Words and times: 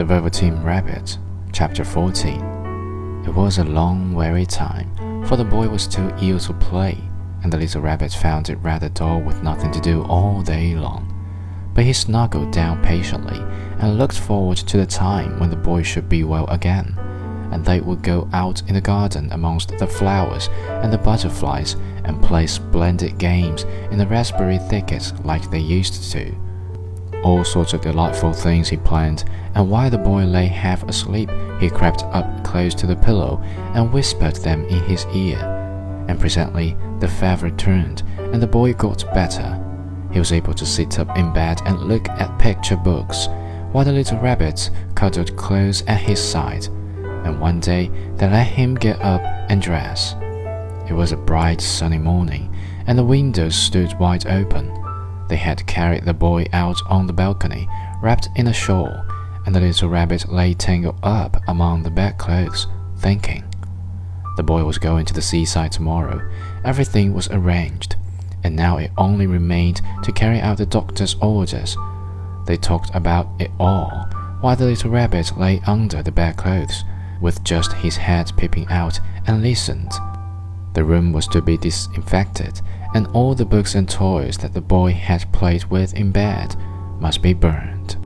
The 0.00 0.06
Velveteen 0.06 0.62
Rabbit, 0.62 1.18
Chapter 1.52 1.84
14. 1.84 3.22
It 3.26 3.34
was 3.34 3.58
a 3.58 3.64
long, 3.64 4.14
weary 4.14 4.46
time, 4.46 5.26
for 5.26 5.36
the 5.36 5.44
boy 5.44 5.68
was 5.68 5.86
too 5.86 6.10
ill 6.22 6.38
to 6.38 6.54
play, 6.54 6.96
and 7.42 7.52
the 7.52 7.58
little 7.58 7.82
rabbit 7.82 8.10
found 8.10 8.48
it 8.48 8.56
rather 8.62 8.88
dull 8.88 9.20
with 9.20 9.42
nothing 9.42 9.70
to 9.72 9.80
do 9.82 10.02
all 10.04 10.40
day 10.40 10.74
long. 10.74 11.04
But 11.74 11.84
he 11.84 11.92
snuggled 11.92 12.50
down 12.50 12.82
patiently 12.82 13.40
and 13.78 13.98
looked 13.98 14.18
forward 14.18 14.56
to 14.56 14.78
the 14.78 14.86
time 14.86 15.38
when 15.38 15.50
the 15.50 15.56
boy 15.56 15.82
should 15.82 16.08
be 16.08 16.24
well 16.24 16.46
again, 16.46 16.98
and 17.52 17.62
they 17.62 17.82
would 17.82 18.02
go 18.02 18.26
out 18.32 18.62
in 18.68 18.76
the 18.76 18.80
garden 18.80 19.30
amongst 19.32 19.76
the 19.76 19.86
flowers 19.86 20.48
and 20.82 20.90
the 20.90 20.96
butterflies 20.96 21.76
and 22.04 22.22
play 22.22 22.46
splendid 22.46 23.18
games 23.18 23.64
in 23.90 23.98
the 23.98 24.06
raspberry 24.06 24.56
thickets 24.56 25.12
like 25.24 25.50
they 25.50 25.58
used 25.58 26.10
to. 26.10 26.34
All 27.22 27.44
sorts 27.44 27.74
of 27.74 27.82
delightful 27.82 28.32
things 28.32 28.68
he 28.68 28.78
planned, 28.78 29.24
and 29.54 29.70
while 29.70 29.90
the 29.90 29.98
boy 29.98 30.24
lay 30.24 30.46
half 30.46 30.82
asleep, 30.84 31.30
he 31.60 31.68
crept 31.68 32.02
up 32.04 32.44
close 32.44 32.74
to 32.76 32.86
the 32.86 32.96
pillow 32.96 33.42
and 33.74 33.92
whispered 33.92 34.36
them 34.36 34.64
in 34.66 34.82
his 34.84 35.04
ear. 35.14 35.38
And 36.08 36.18
presently 36.18 36.76
the 36.98 37.08
fever 37.08 37.50
turned, 37.50 38.02
and 38.18 38.42
the 38.42 38.46
boy 38.46 38.72
got 38.72 39.04
better. 39.12 39.62
He 40.12 40.18
was 40.18 40.32
able 40.32 40.54
to 40.54 40.64
sit 40.64 40.98
up 40.98 41.16
in 41.16 41.32
bed 41.32 41.60
and 41.66 41.82
look 41.82 42.08
at 42.08 42.38
picture 42.38 42.76
books, 42.76 43.28
while 43.72 43.84
the 43.84 43.92
little 43.92 44.18
rabbit 44.18 44.70
cuddled 44.94 45.36
close 45.36 45.82
at 45.86 46.00
his 46.00 46.22
side. 46.22 46.66
And 47.24 47.38
one 47.38 47.60
day 47.60 47.90
they 48.16 48.30
let 48.30 48.46
him 48.46 48.74
get 48.74 49.00
up 49.02 49.20
and 49.50 49.60
dress. 49.60 50.14
It 50.88 50.94
was 50.94 51.12
a 51.12 51.18
bright 51.18 51.60
sunny 51.60 51.98
morning, 51.98 52.52
and 52.86 52.98
the 52.98 53.04
windows 53.04 53.54
stood 53.54 53.96
wide 53.98 54.26
open. 54.26 54.79
They 55.30 55.36
had 55.36 55.64
carried 55.68 56.06
the 56.06 56.12
boy 56.12 56.46
out 56.52 56.82
on 56.88 57.06
the 57.06 57.12
balcony, 57.12 57.68
wrapped 58.02 58.28
in 58.34 58.48
a 58.48 58.52
shawl, 58.52 59.04
and 59.46 59.54
the 59.54 59.60
little 59.60 59.88
rabbit 59.88 60.28
lay 60.28 60.54
tangled 60.54 60.98
up 61.04 61.40
among 61.46 61.84
the 61.84 61.90
bedclothes, 61.90 62.66
thinking. 62.98 63.44
The 64.36 64.42
boy 64.42 64.64
was 64.64 64.78
going 64.78 65.06
to 65.06 65.14
the 65.14 65.22
seaside 65.22 65.70
tomorrow. 65.70 66.28
Everything 66.64 67.14
was 67.14 67.28
arranged, 67.30 67.94
and 68.42 68.56
now 68.56 68.78
it 68.78 68.90
only 68.98 69.28
remained 69.28 69.82
to 70.02 70.10
carry 70.10 70.40
out 70.40 70.58
the 70.58 70.66
doctor's 70.66 71.14
orders. 71.20 71.76
They 72.46 72.56
talked 72.56 72.92
about 72.92 73.28
it 73.38 73.52
all, 73.60 74.08
while 74.40 74.56
the 74.56 74.64
little 74.64 74.90
rabbit 74.90 75.38
lay 75.38 75.60
under 75.64 76.02
the 76.02 76.10
bedclothes, 76.10 76.82
with 77.20 77.44
just 77.44 77.72
his 77.74 77.96
head 77.96 78.32
peeping 78.36 78.66
out, 78.66 78.98
and 79.28 79.42
listened. 79.42 79.92
The 80.74 80.82
room 80.82 81.12
was 81.12 81.28
to 81.28 81.40
be 81.40 81.56
disinfected, 81.56 82.60
and 82.94 83.06
all 83.08 83.34
the 83.34 83.44
books 83.44 83.74
and 83.74 83.88
toys 83.88 84.36
that 84.38 84.54
the 84.54 84.60
boy 84.60 84.92
had 84.92 85.32
played 85.32 85.64
with 85.64 85.94
in 85.94 86.10
bed 86.10 86.56
must 87.00 87.22
be 87.22 87.32
burned. 87.32 87.96